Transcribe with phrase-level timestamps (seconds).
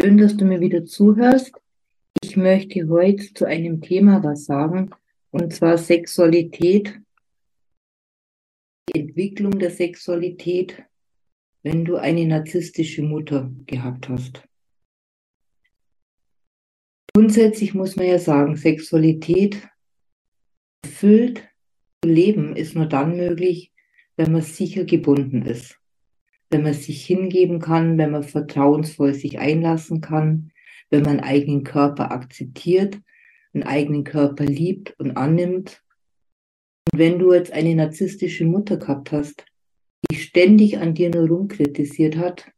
[0.00, 1.52] Schön, dass du mir wieder zuhörst.
[2.24, 4.88] Ich möchte heute zu einem Thema was sagen,
[5.30, 6.98] und zwar Sexualität,
[8.88, 10.82] die Entwicklung der Sexualität,
[11.62, 14.42] wenn du eine narzisstische Mutter gehabt hast.
[17.14, 19.68] Grundsätzlich muss man ja sagen, Sexualität
[20.86, 21.46] erfüllt
[22.02, 23.72] zu leben ist nur dann möglich,
[24.16, 25.81] wenn man sicher gebunden ist
[26.52, 30.52] wenn man sich hingeben kann, wenn man vertrauensvoll sich einlassen kann,
[30.90, 33.00] wenn man einen eigenen Körper akzeptiert,
[33.54, 35.82] einen eigenen Körper liebt und annimmt.
[36.92, 39.46] Und wenn du jetzt eine narzisstische Mutter gehabt hast,
[40.10, 42.52] die ständig an dir nur rumkritisiert hat,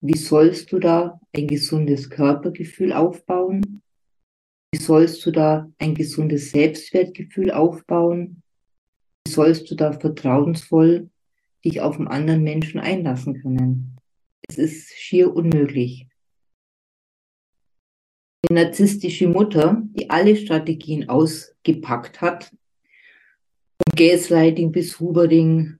[0.00, 3.82] wie sollst du da ein gesundes Körpergefühl aufbauen?
[4.72, 8.42] Wie sollst du da ein gesundes Selbstwertgefühl aufbauen?
[9.26, 11.10] Wie sollst du da vertrauensvoll
[11.64, 13.96] dich auf einen anderen Menschen einlassen können.
[14.48, 16.06] Es ist schier unmöglich.
[18.48, 25.78] Die narzisstische Mutter, die alle Strategien ausgepackt hat, vom Gaslighting bis Hubering,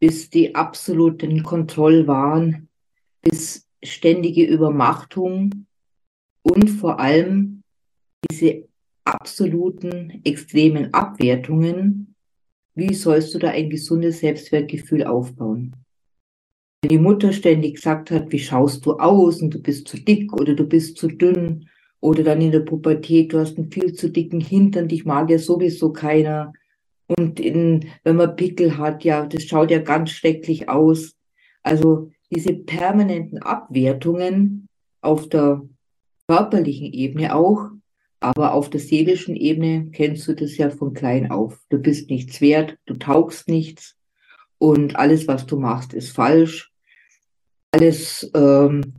[0.00, 2.68] bis die absoluten Kontrollwahn,
[3.22, 5.66] bis ständige Übermachtung
[6.42, 7.62] und vor allem
[8.30, 8.68] diese
[9.04, 12.09] absoluten extremen Abwertungen
[12.74, 15.74] wie sollst du da ein gesundes Selbstwertgefühl aufbauen?
[16.82, 20.32] Wenn die Mutter ständig gesagt hat, wie schaust du aus und du bist zu dick
[20.32, 21.68] oder du bist zu dünn
[22.00, 25.38] oder dann in der Pubertät, du hast einen viel zu dicken Hintern, dich mag ja
[25.38, 26.52] sowieso keiner.
[27.06, 31.16] Und in, wenn man Pickel hat, ja, das schaut ja ganz schrecklich aus.
[31.62, 34.68] Also diese permanenten Abwertungen
[35.02, 35.62] auf der
[36.28, 37.70] körperlichen Ebene auch,
[38.20, 41.58] aber auf der seelischen Ebene kennst du das ja von klein auf.
[41.70, 43.96] Du bist nichts wert, du taugst nichts
[44.58, 46.70] und alles, was du machst, ist falsch.
[47.72, 48.94] Alles, ähm,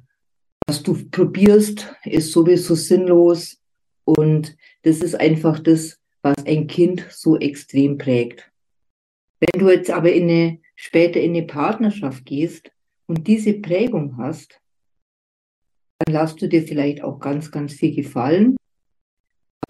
[0.65, 3.61] was du probierst, ist sowieso sinnlos.
[4.05, 8.51] Und das ist einfach das, was ein Kind so extrem prägt.
[9.39, 12.71] Wenn du jetzt aber in eine, später in eine Partnerschaft gehst
[13.05, 14.59] und diese Prägung hast,
[15.99, 18.55] dann lass du dir vielleicht auch ganz, ganz viel gefallen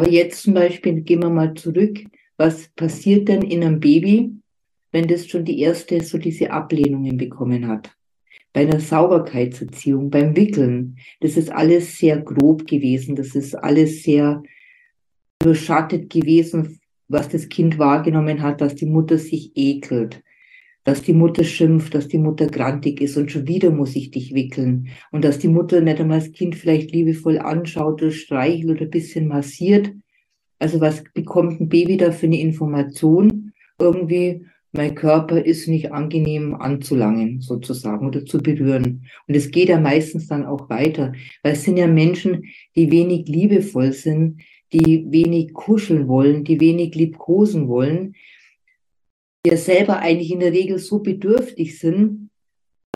[0.02, 2.00] aber jetzt zum Beispiel gehen wir mal zurück.
[2.36, 4.32] Was passiert denn in einem Baby,
[4.92, 7.96] wenn das schon die erste so diese Ablehnungen bekommen hat?
[8.52, 13.16] Bei einer Sauberkeitserziehung, beim Wickeln, das ist alles sehr grob gewesen.
[13.16, 14.42] Das ist alles sehr
[15.44, 20.24] überschattet gewesen, was das Kind wahrgenommen hat, dass die Mutter sich ekelt,
[20.84, 24.34] dass die Mutter schimpft, dass die Mutter grantig ist und schon wieder muss ich dich
[24.34, 28.82] wickeln und dass die Mutter nicht einmal das Kind vielleicht liebevoll anschaut oder streichelt oder
[28.82, 29.92] ein bisschen massiert.
[30.60, 33.52] Also was bekommt ein Baby da für eine Information?
[33.80, 39.06] Irgendwie, mein Körper ist nicht angenehm anzulangen sozusagen oder zu berühren.
[39.28, 43.28] Und es geht ja meistens dann auch weiter, weil es sind ja Menschen, die wenig
[43.28, 44.42] liebevoll sind,
[44.72, 48.16] die wenig kuscheln wollen, die wenig liebkosen wollen,
[49.44, 52.30] wir selber eigentlich in der Regel so bedürftig sind,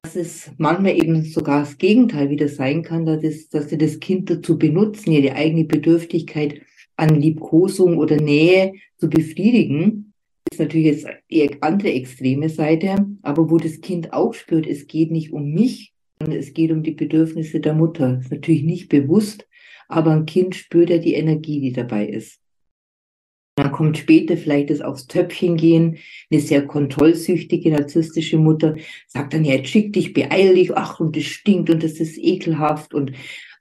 [0.03, 3.99] dass es manchmal eben sogar das Gegenteil wieder sein kann, dass, es, dass sie das
[3.99, 6.61] Kind dazu benutzen, ihre eigene Bedürftigkeit
[6.95, 10.13] an Liebkosung oder Nähe zu befriedigen.
[10.45, 14.85] Das ist natürlich jetzt die andere extreme Seite, aber wo das Kind auch spürt, es
[14.85, 18.13] geht nicht um mich, sondern es geht um die Bedürfnisse der Mutter.
[18.13, 19.47] Das ist natürlich nicht bewusst,
[19.87, 22.39] aber ein Kind spürt ja die Energie, die dabei ist.
[23.55, 25.97] Dann kommt später vielleicht das aufs Töpfchen gehen.
[26.29, 28.75] Eine sehr kontrollsüchtige, narzisstische Mutter
[29.07, 32.17] sagt dann, ja, jetzt schick dich, beeil dich, ach, und das stinkt und das ist
[32.17, 33.13] ekelhaft und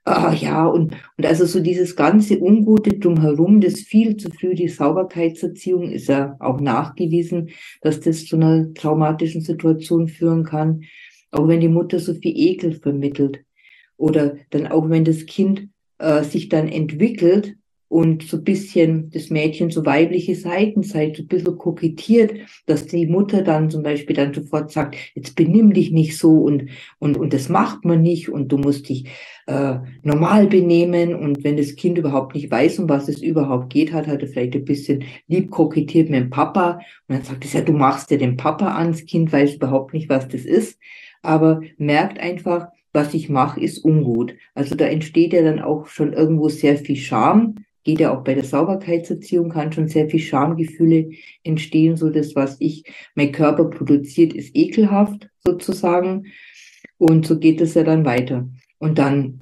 [0.03, 4.67] ah, ja, und, und also so dieses ganze Ungute drumherum, das viel zu früh, die
[4.67, 7.49] Sauberkeitserziehung ist ja auch nachgewiesen,
[7.81, 10.83] dass das zu einer traumatischen Situation führen kann.
[11.31, 13.43] Auch wenn die Mutter so viel Ekel vermittelt.
[13.97, 15.69] Oder dann auch wenn das Kind
[15.99, 17.55] äh, sich dann entwickelt
[17.95, 22.33] und so bisschen das Mädchen so weibliche Seiten zeigt, so ein bisschen kokettiert,
[22.65, 26.65] dass die Mutter dann zum Beispiel dann sofort sagt, jetzt benimm dich nicht so und,
[26.99, 29.07] und, und das macht man nicht und du musst dich
[29.47, 31.15] äh, normal benehmen.
[31.15, 34.27] Und wenn das Kind überhaupt nicht weiß, um was es überhaupt geht, hat, hat er
[34.27, 36.81] vielleicht ein bisschen lieb kokettiert mit dem Papa.
[37.07, 39.93] Und dann sagt es ja, du machst dir den Papa an, das Kind weiß überhaupt
[39.93, 40.77] nicht, was das ist,
[41.21, 44.35] aber merkt einfach, was ich mache, ist ungut.
[44.53, 47.55] Also da entsteht ja dann auch schon irgendwo sehr viel Scham,
[47.85, 51.11] geht ja auch bei der Sauberkeitserziehung, kann schon sehr viel Schamgefühle
[51.43, 52.83] entstehen, so das, was ich,
[53.13, 56.25] mein Körper produziert, ist ekelhaft sozusagen.
[56.97, 58.49] Und so geht es ja dann weiter.
[58.79, 59.41] Und dann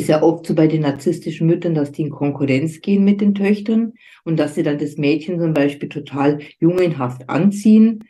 [0.00, 3.34] ist ja oft so bei den narzisstischen Müttern, dass die in Konkurrenz gehen mit den
[3.34, 3.94] Töchtern
[4.24, 8.04] und dass sie dann das Mädchen zum Beispiel total jungenhaft anziehen,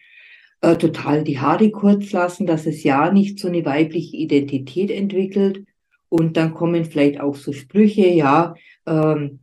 [0.60, 5.64] äh, total die Haare kurz lassen, dass es ja nicht so eine weibliche Identität entwickelt
[6.08, 8.54] Und dann kommen vielleicht auch so Sprüche, ja,
[8.86, 9.40] ähm,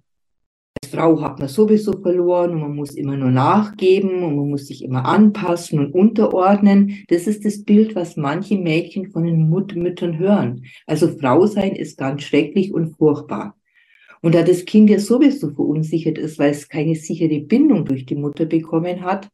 [0.82, 4.68] als Frau hat man sowieso verloren und man muss immer nur nachgeben und man muss
[4.68, 7.04] sich immer anpassen und unterordnen.
[7.10, 10.66] Das ist das Bild, was manche Mädchen von den Mut Müttern hören.
[10.88, 13.56] Also Frau sein ist ganz schrecklich und furchtbar.
[14.22, 18.16] Und da das Kind ja sowieso verunsichert ist, weil es keine sichere Bindung durch die
[18.16, 19.30] Mutter bekommen hat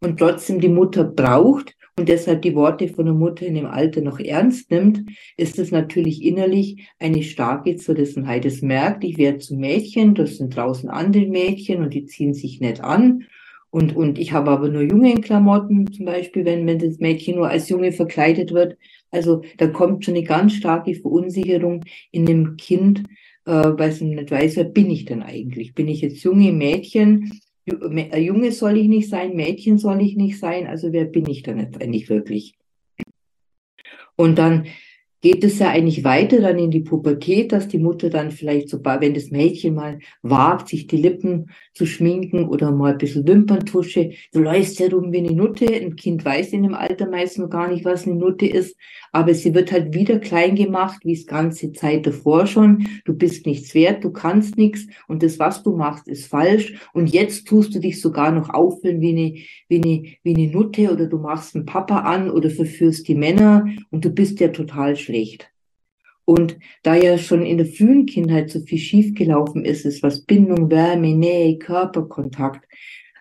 [0.00, 4.00] und trotzdem die Mutter braucht und deshalb die Worte von der Mutter in dem Alter
[4.00, 5.02] noch ernst nimmt,
[5.36, 8.46] ist es natürlich innerlich eine starke Zerrissenheit.
[8.46, 12.60] Es merkt, ich werde zum Mädchen, das sind draußen andere Mädchen und die ziehen sich
[12.60, 13.26] nicht an.
[13.68, 17.48] Und, und ich habe aber nur junge Klamotten, zum Beispiel, wenn, wenn das Mädchen nur
[17.48, 18.76] als Junge verkleidet wird.
[19.10, 23.04] Also da kommt schon eine ganz starke Verunsicherung in dem Kind,
[23.44, 25.74] äh, weil es nicht weiß, wer bin ich denn eigentlich?
[25.74, 27.40] Bin ich jetzt junge Mädchen?
[27.66, 31.42] Äh, Junge soll ich nicht sein, Mädchen soll ich nicht sein, also wer bin ich
[31.42, 32.56] denn jetzt eigentlich wirklich?
[34.16, 34.66] Und dann
[35.22, 38.84] geht es ja eigentlich weiter dann in die Pubertät, dass die Mutter dann vielleicht so,
[38.84, 44.10] wenn das Mädchen mal wagt, sich die Lippen zu schminken oder mal ein bisschen Wimperntusche,
[44.32, 45.66] du läufst ja rum wie eine Nutte.
[45.72, 48.76] Ein Kind weiß in dem Alter meist noch gar nicht, was eine Nutte ist,
[49.12, 52.88] aber sie wird halt wieder klein gemacht, wie es ganze Zeit davor schon.
[53.04, 56.74] Du bist nichts wert, du kannst nichts und das, was du machst, ist falsch.
[56.92, 59.34] Und jetzt tust du dich sogar noch auffüllen wie eine,
[59.68, 63.66] wie eine, wie eine Nutte oder du machst einen Papa an oder verführst die Männer
[63.90, 65.50] und du bist ja total schlecht schlecht.
[66.24, 70.70] Und da ja schon in der frühen Kindheit so viel schiefgelaufen ist, ist was Bindung,
[70.70, 72.66] Wärme, Nähe, Körperkontakt.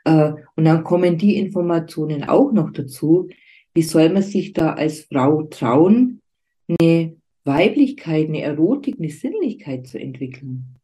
[0.06, 3.28] Äh, und dann kommen die Informationen auch noch dazu.
[3.74, 6.22] Wie soll man sich da als Frau trauen,
[6.68, 10.76] eine Weiblichkeit, eine Erotik, eine Sinnlichkeit zu entwickeln?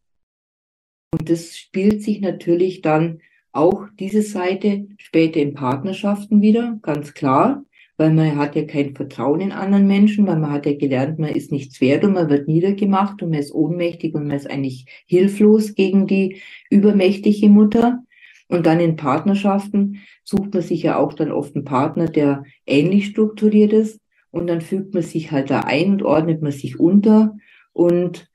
[1.13, 3.19] Und das spielt sich natürlich dann
[3.51, 7.63] auch diese Seite später in Partnerschaften wieder, ganz klar
[7.97, 11.31] weil man hat ja kein Vertrauen in anderen Menschen, weil man hat ja gelernt, man
[11.31, 14.85] ist nichts wert und man wird niedergemacht und man ist ohnmächtig und man ist eigentlich
[15.07, 18.03] hilflos gegen die übermächtige Mutter.
[18.49, 23.07] Und dann in Partnerschaften sucht man sich ja auch dann oft einen Partner, der ähnlich
[23.07, 23.99] strukturiert ist.
[24.31, 27.35] Und dann fügt man sich halt da ein und ordnet man sich unter
[27.73, 28.29] und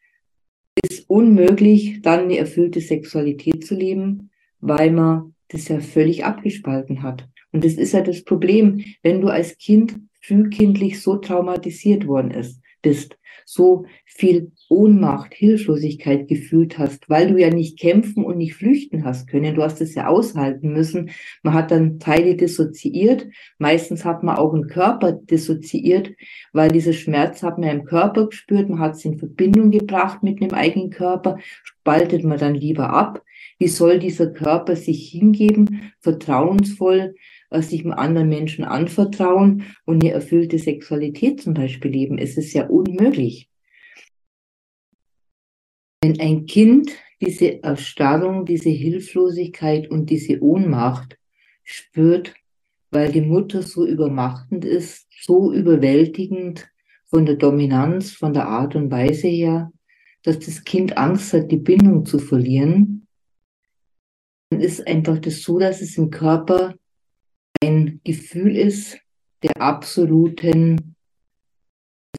[0.84, 4.30] ist unmöglich, dann eine erfüllte Sexualität zu leben,
[4.60, 7.28] weil man das ja völlig abgespalten hat.
[7.52, 12.60] Und das ist ja das Problem, wenn du als Kind frühkindlich so traumatisiert worden ist,
[12.80, 19.04] bist, so viel Ohnmacht, Hilflosigkeit gefühlt hast, weil du ja nicht kämpfen und nicht flüchten
[19.04, 19.54] hast können.
[19.54, 21.10] Du hast es ja aushalten müssen.
[21.42, 23.26] Man hat dann Teile dissoziiert.
[23.58, 26.12] Meistens hat man auch einen Körper dissoziiert,
[26.52, 28.68] weil dieser Schmerz hat man im Körper gespürt.
[28.68, 31.38] Man hat es in Verbindung gebracht mit dem eigenen Körper.
[31.64, 33.22] Spaltet man dann lieber ab.
[33.58, 37.14] Wie soll dieser Körper sich hingeben, vertrauensvoll,
[37.60, 42.18] sich einem anderen Menschen anvertrauen und eine erfüllte Sexualität zum Beispiel leben.
[42.18, 43.48] Es ist ja unmöglich.
[46.00, 46.90] Wenn ein Kind
[47.20, 51.18] diese Erstarrung, diese Hilflosigkeit und diese Ohnmacht
[51.62, 52.34] spürt,
[52.90, 56.68] weil die Mutter so übermachtend ist, so überwältigend
[57.06, 59.72] von der Dominanz, von der Art und Weise her,
[60.22, 63.06] dass das Kind Angst hat, die Bindung zu verlieren,
[64.50, 66.74] dann ist einfach das so, dass es im Körper
[67.62, 68.98] ein Gefühl ist
[69.42, 70.96] der absoluten,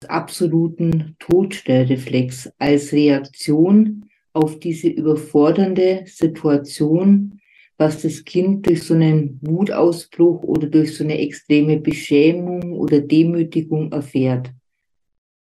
[0.02, 7.40] des absoluten Todstellreflex als Reaktion auf diese überfordernde Situation,
[7.78, 13.92] was das Kind durch so einen Wutausbruch oder durch so eine extreme Beschämung oder Demütigung
[13.92, 14.52] erfährt.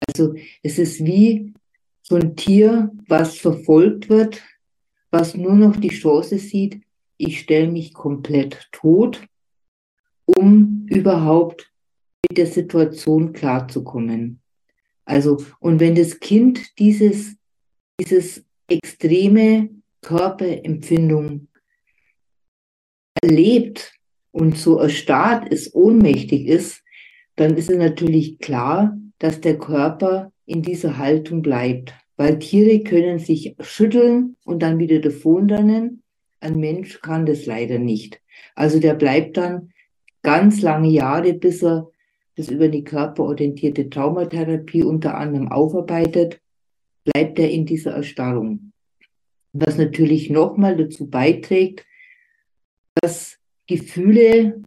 [0.07, 1.53] Also es ist wie
[2.03, 4.43] so ein Tier, was verfolgt wird,
[5.11, 6.81] was nur noch die Chance sieht,
[7.17, 9.27] ich stelle mich komplett tot
[10.37, 11.73] um überhaupt
[12.29, 14.41] mit der Situation klarzukommen.
[15.05, 17.37] Also, und wenn das Kind dieses,
[17.99, 19.71] dieses extreme
[20.03, 21.49] Körperempfindung
[23.23, 23.95] erlebt
[24.33, 26.83] und so erstarrt ist, ohnmächtig ist,
[27.37, 31.95] dann ist es natürlich klar, dass der Körper in dieser Haltung bleibt.
[32.17, 36.03] Weil Tiere können sich schütteln und dann wieder davonrennen.
[36.41, 38.21] Ein Mensch kann das leider nicht.
[38.55, 39.73] Also der bleibt dann
[40.23, 41.91] ganz lange Jahre, bis er
[42.37, 46.41] das über die körperorientierte Traumatherapie unter anderem aufarbeitet,
[47.05, 48.73] bleibt er in dieser Erstarrung.
[49.53, 51.85] Was natürlich nochmal dazu beiträgt,
[53.01, 54.63] dass Gefühle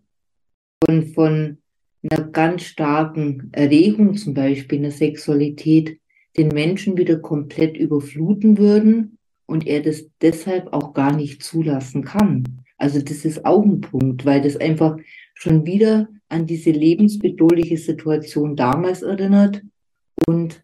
[0.84, 1.58] von, von
[2.04, 6.00] einer ganz starken Erregung, zum Beispiel in der Sexualität,
[6.38, 12.64] den Menschen wieder komplett überfluten würden und er das deshalb auch gar nicht zulassen kann.
[12.78, 14.98] Also das ist auch ein Punkt, weil das einfach
[15.42, 19.64] schon wieder an diese lebensbedrohliche Situation damals erinnert.
[20.28, 20.64] Und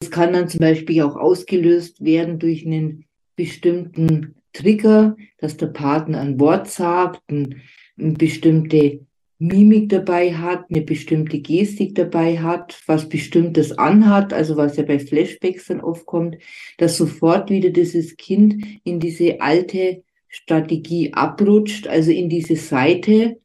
[0.00, 6.20] Es kann dann zum Beispiel auch ausgelöst werden durch einen bestimmten Trigger, dass der Partner
[6.20, 7.62] ein Wort sagt, ein,
[7.98, 9.00] eine bestimmte
[9.38, 14.98] Mimik dabei hat, eine bestimmte Gestik dabei hat, was Bestimmtes anhat, also was ja bei
[14.98, 16.36] Flashbacks dann oft kommt,
[16.78, 23.38] dass sofort wieder dieses Kind in diese alte Strategie abrutscht, also in diese Seite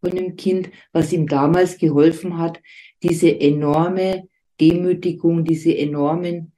[0.00, 2.60] von dem Kind, was ihm damals geholfen hat,
[3.02, 4.28] diese enorme
[4.60, 6.52] Demütigung, diese enormen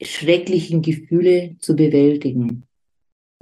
[0.00, 2.64] schrecklichen Gefühle zu bewältigen.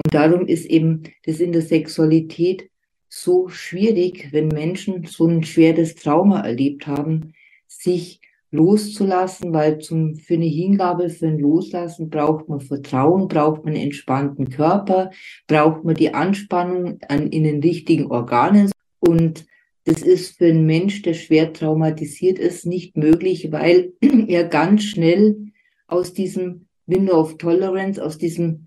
[0.04, 2.70] Und darum ist eben das in der Sexualität
[3.08, 7.32] so schwierig, wenn Menschen so ein schweres Trauma erlebt haben,
[7.68, 8.20] sich
[8.50, 13.84] loszulassen, weil zum, für eine Hingabe, für ein Loslassen braucht man Vertrauen, braucht man einen
[13.84, 15.10] entspannten Körper,
[15.46, 18.70] braucht man die Anspannung an, in den richtigen Organen.
[19.06, 19.46] Und
[19.84, 23.92] das ist für einen Mensch, der schwer traumatisiert ist, nicht möglich, weil
[24.28, 25.52] er ganz schnell
[25.86, 28.66] aus diesem Window of Tolerance, aus diesem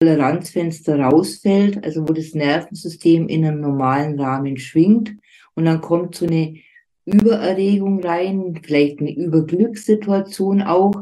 [0.00, 5.16] Toleranzfenster rausfällt, also wo das Nervensystem in einem normalen Rahmen schwingt
[5.54, 6.56] und dann kommt so eine
[7.04, 10.94] Übererregung rein, vielleicht eine Überglückssituation auch.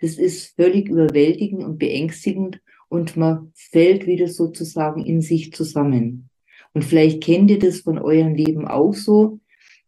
[0.00, 6.28] Das ist völlig überwältigend und beängstigend und man fällt wieder sozusagen in sich zusammen.
[6.74, 9.40] Und vielleicht kennt ihr das von eurem Leben auch so,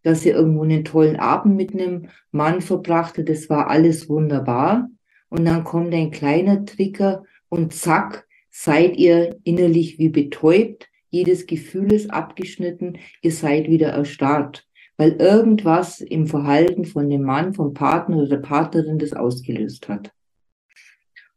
[0.03, 4.89] dass ihr irgendwo einen tollen Abend mit einem Mann verbrachte, das war alles wunderbar.
[5.31, 11.93] Und dann kommt ein kleiner Trigger und zack, seid ihr innerlich wie betäubt, jedes Gefühl
[11.93, 18.19] ist abgeschnitten, ihr seid wieder erstarrt, weil irgendwas im Verhalten von dem Mann, vom Partner
[18.19, 20.13] oder der Partnerin das ausgelöst hat.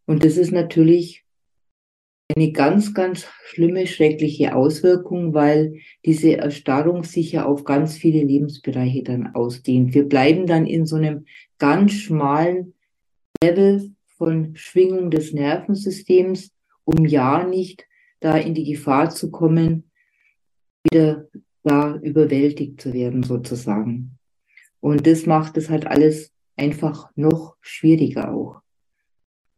[0.06, 1.27] Und das ist natürlich
[2.36, 9.04] eine ganz, ganz schlimme, schreckliche Auswirkung, weil diese Erstarrung sich ja auf ganz viele Lebensbereiche
[9.04, 9.94] dann ausdehnt.
[9.94, 11.26] Wir bleiben dann in so einem
[11.58, 12.74] ganz schmalen
[13.42, 16.52] Level von Schwingung des Nervensystems,
[16.84, 17.86] um ja nicht
[18.20, 19.90] da in die Gefahr zu kommen,
[20.84, 21.28] wieder
[21.64, 24.18] da überwältigt zu werden sozusagen.
[24.80, 28.62] Und das macht es halt alles einfach noch schwieriger auch.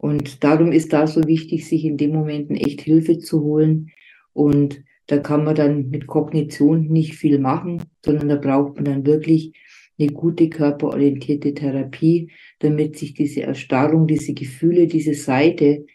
[0.01, 3.91] Und darum ist da so wichtig, sich in den Momenten echt Hilfe zu holen.
[4.31, 9.05] Und da kann man dann mit Kognition nicht viel machen, sondern da braucht man dann
[9.05, 9.51] wirklich
[9.99, 15.85] eine gute körperorientierte Therapie, damit sich diese Erstarrung, diese Gefühle, diese Seite,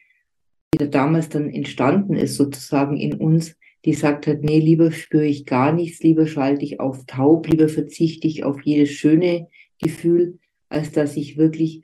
[0.75, 3.57] die da damals dann entstanden ist, sozusagen in uns,
[3.87, 7.71] die sagt hat, nee, lieber spüre ich gar nichts, lieber schalte ich auf taub, lieber
[7.71, 9.49] verzichte ich auf jedes schöne
[9.81, 11.83] Gefühl, als dass ich wirklich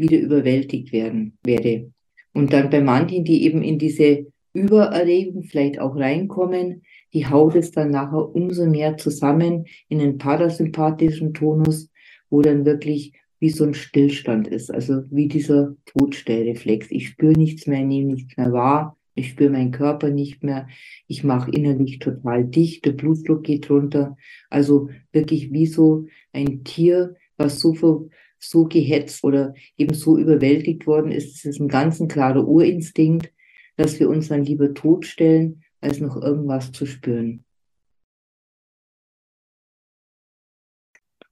[0.00, 1.92] wieder überwältigt werden werde.
[2.32, 7.72] Und dann bei manchen, die eben in diese Übererregung vielleicht auch reinkommen, die haut es
[7.72, 11.90] dann nachher umso mehr zusammen in den parasympathischen Tonus,
[12.28, 16.88] wo dann wirklich wie so ein Stillstand ist, also wie dieser Todstellreflex.
[16.90, 20.68] Ich spüre nichts mehr, nehme nichts mehr wahr, ich spüre meinen Körper nicht mehr,
[21.08, 24.16] ich mache innerlich total dicht, der Blutdruck geht runter.
[24.50, 28.08] Also wirklich wie so ein Tier, was so,
[28.40, 31.36] so gehetzt oder eben so überwältigt worden ist.
[31.36, 33.32] Es ist ein ganz ein klarer Urinstinkt,
[33.76, 37.44] dass wir uns dann lieber totstellen, als noch irgendwas zu spüren.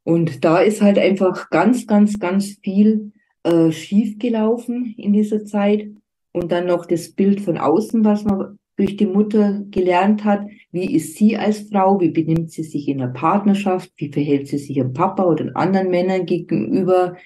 [0.04, 3.12] Und da ist halt einfach ganz, ganz, ganz viel
[3.42, 5.90] äh, schief gelaufen in dieser Zeit.
[6.32, 10.46] Und dann noch das Bild von außen, was man durch die Mutter gelernt hat.
[10.70, 12.00] Wie ist sie als Frau?
[12.00, 13.90] Wie benimmt sie sich in der Partnerschaft?
[13.96, 17.16] Wie verhält sie sich ihrem Papa oder anderen Männern gegenüber?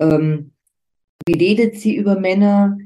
[0.00, 0.52] Ähm,
[1.26, 2.78] wie redet sie über Männer?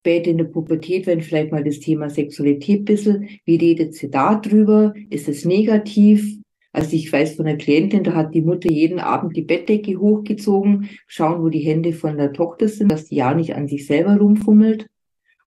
[0.00, 4.10] Später in der Pubertät, wenn vielleicht mal das Thema Sexualität ein bisschen, wie redet sie
[4.10, 4.94] da drüber?
[5.08, 6.38] Ist es negativ?
[6.72, 10.88] Also ich weiß von einer Klientin, da hat die Mutter jeden Abend die Bettdecke hochgezogen,
[11.06, 14.16] schauen, wo die Hände von der Tochter sind, dass die ja nicht an sich selber
[14.16, 14.88] rumfummelt.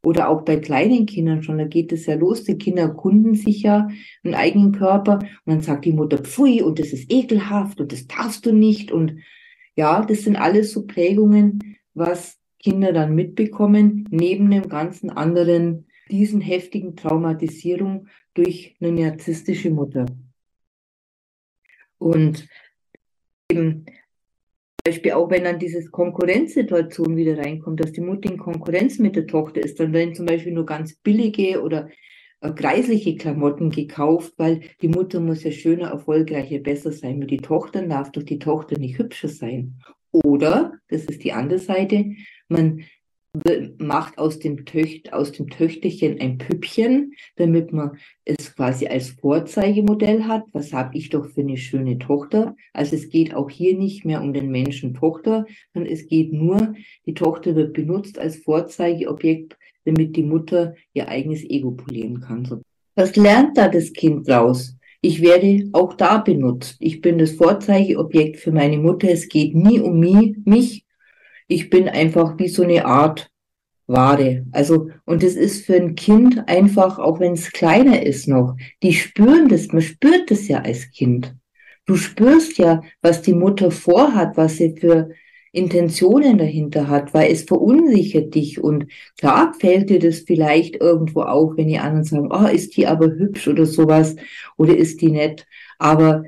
[0.06, 2.44] Oder auch bei kleinen Kindern schon, da geht es ja los.
[2.44, 3.88] Die Kinder erkunden sich ja
[4.24, 8.08] einen eigenen Körper und dann sagt die Mutter, pfui, und das ist ekelhaft und das
[8.08, 8.92] darfst du nicht.
[8.92, 9.16] Und
[9.76, 16.42] ja, das sind alles so Prägungen, was Kinder dann mitbekommen, neben dem ganzen anderen, diesen
[16.42, 20.06] heftigen Traumatisierung durch eine narzisstische Mutter.
[21.98, 22.48] Und
[23.50, 23.86] eben
[24.84, 29.28] Beispiel auch wenn dann diese Konkurrenzsituation wieder reinkommt, dass die Mutter in Konkurrenz mit der
[29.28, 31.90] Tochter ist, dann werden zum Beispiel nur ganz billige oder
[32.42, 37.20] äh, kreisliche Klamotten gekauft, weil die Mutter muss ja schöner, erfolgreicher, besser sein.
[37.20, 39.80] Mit die Tochter darf doch die Tochter nicht hübscher sein.
[40.12, 42.12] Oder, das ist die andere Seite,
[42.50, 42.84] man
[43.80, 50.26] macht aus dem, Töcht, aus dem Töchterchen ein Püppchen, damit man es quasi als Vorzeigemodell
[50.26, 50.44] hat.
[50.52, 52.56] Was habe ich doch für eine schöne Tochter?
[52.74, 56.76] Also es geht auch hier nicht mehr um den Menschen Tochter, sondern es geht nur,
[57.08, 62.62] die Tochter wird benutzt als Vorzeigeobjekt, damit die Mutter ihr eigenes Ego polieren kann.
[62.96, 64.78] Was lernt da das Kind raus?
[65.02, 66.78] Ich werde auch da benutzt.
[66.80, 69.10] Ich bin das Vorzeigeobjekt für meine Mutter.
[69.10, 70.83] Es geht nie um mich,
[71.48, 73.30] ich bin einfach wie so eine Art
[73.88, 74.46] Ware.
[74.52, 78.94] Also, und das ist für ein Kind einfach, auch wenn es kleiner ist noch, die
[78.94, 81.36] spüren das, man spürt das ja als Kind.
[81.86, 85.10] Du spürst ja, was die Mutter vorhat, was sie für
[85.52, 88.88] Intentionen dahinter hat, weil es verunsichert dich und
[89.20, 93.08] klar fällt dir das vielleicht irgendwo auf, wenn die anderen sagen, oh, ist die aber
[93.08, 94.16] hübsch oder sowas
[94.58, 95.46] oder ist die nett,
[95.78, 96.24] aber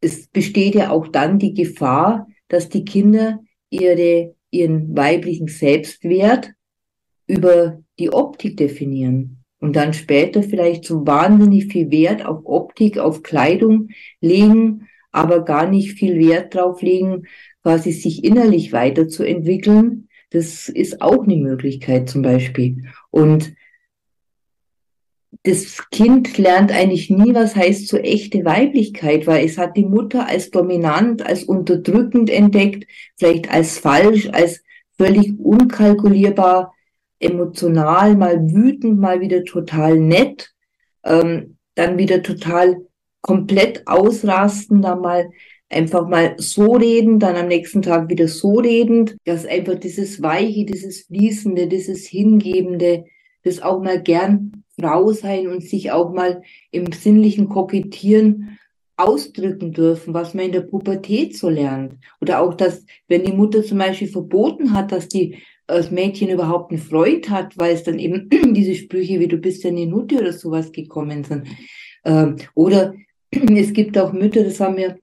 [0.00, 3.40] es besteht ja auch dann die Gefahr, dass die Kinder
[3.70, 6.52] ihre, ihren weiblichen Selbstwert
[7.26, 13.22] über die Optik definieren und dann später vielleicht so wahnsinnig viel Wert auf Optik, auf
[13.22, 13.88] Kleidung
[14.20, 17.24] legen, aber gar nicht viel Wert drauf legen,
[17.62, 20.08] quasi sich innerlich weiterzuentwickeln.
[20.30, 22.84] Das ist auch eine Möglichkeit zum Beispiel.
[23.10, 23.54] Und
[25.42, 30.26] das Kind lernt eigentlich nie, was heißt so echte Weiblichkeit, weil es hat die Mutter
[30.26, 34.62] als dominant, als unterdrückend entdeckt, vielleicht als falsch, als
[34.96, 36.74] völlig unkalkulierbar,
[37.20, 40.52] emotional, mal wütend, mal wieder total nett,
[41.04, 42.82] ähm, dann wieder total
[43.20, 45.30] komplett ausrasten, dann mal
[45.68, 50.64] einfach mal so reden, dann am nächsten Tag wieder so redend, dass einfach dieses Weiche,
[50.64, 53.04] dieses Fließende, dieses Hingebende,
[53.42, 58.58] das auch mal gern Frau sein und sich auch mal im sinnlichen Kokettieren
[58.96, 61.94] ausdrücken dürfen, was man in der Pubertät so lernt.
[62.20, 66.72] Oder auch, dass, wenn die Mutter zum Beispiel verboten hat, dass die das Mädchen überhaupt
[66.72, 70.18] einen Freund hat, weil es dann eben diese Sprüche wie du bist ja eine Nutte
[70.18, 71.46] oder sowas gekommen sind.
[72.04, 72.94] Ähm, oder
[73.30, 74.98] es gibt auch Mütter, das haben wir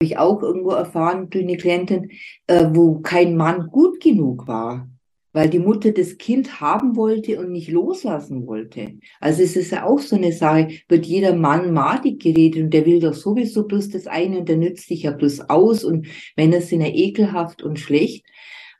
[0.00, 2.12] ich auch irgendwo erfahren durch eine Klientin,
[2.46, 4.88] äh, wo kein Mann gut genug war
[5.32, 8.98] weil die Mutter das Kind haben wollte und nicht loslassen wollte.
[9.20, 12.86] Also es ist ja auch so eine Sache, wird jeder Mann madig geredet und der
[12.86, 16.60] will doch sowieso bloß das eine und der nützt sich ja bloß aus und Männer
[16.60, 18.24] sind ja ekelhaft und schlecht.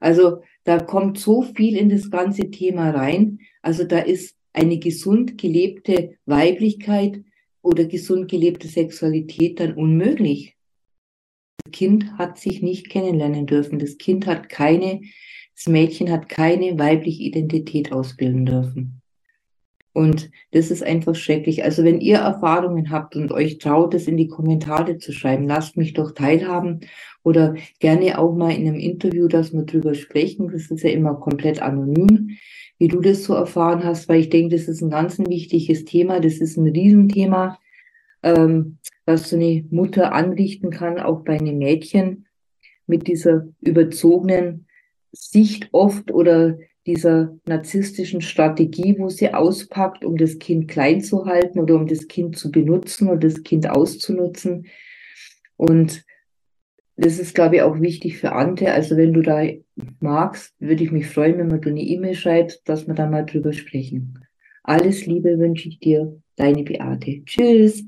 [0.01, 3.41] Also da kommt so viel in das ganze Thema rein.
[3.63, 7.23] Also da ist eine gesund gelebte Weiblichkeit
[7.63, 10.57] oder gesund gelebte Sexualität dann unmöglich.
[11.65, 13.79] Das Kind hat sich nicht kennenlernen dürfen.
[13.79, 15.03] Das Kind hat keine
[15.59, 19.03] das Mädchen hat keine weibliche Identität ausbilden dürfen.
[19.93, 21.65] Und das ist einfach schrecklich.
[21.65, 25.77] Also wenn ihr Erfahrungen habt und euch traut, es in die Kommentare zu schreiben, lasst
[25.77, 26.83] mich doch teilhaben
[27.25, 30.49] oder gerne auch mal in einem Interview, dass wir drüber sprechen.
[30.53, 32.37] Das ist ja immer komplett anonym,
[32.79, 36.21] wie du das so erfahren hast, weil ich denke, das ist ein ganz wichtiges Thema.
[36.21, 37.59] Das ist ein Riesenthema,
[38.23, 42.27] ähm, was so eine Mutter anrichten kann, auch bei einem Mädchen
[42.87, 44.68] mit dieser überzogenen
[45.13, 51.59] Sicht oft oder dieser narzisstischen Strategie, wo sie auspackt, um das Kind klein zu halten
[51.59, 54.67] oder um das Kind zu benutzen oder das Kind auszunutzen.
[55.57, 56.05] Und
[56.97, 58.73] das ist, glaube ich, auch wichtig für Ante.
[58.73, 59.43] Also wenn du da
[60.01, 63.53] magst, würde ich mich freuen, wenn du eine E-Mail schreibst, dass wir da mal drüber
[63.53, 64.19] sprechen.
[64.63, 67.23] Alles Liebe wünsche ich dir, deine Beate.
[67.25, 67.88] Tschüss.